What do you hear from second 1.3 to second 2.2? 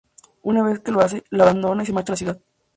abandona y se marcha a la